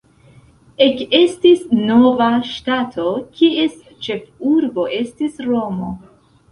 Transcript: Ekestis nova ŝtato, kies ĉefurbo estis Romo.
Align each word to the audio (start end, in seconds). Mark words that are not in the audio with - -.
Ekestis 0.85 1.61
nova 1.91 2.31
ŝtato, 2.55 3.07
kies 3.37 3.79
ĉefurbo 4.09 4.89
estis 5.05 5.43
Romo. 5.55 5.97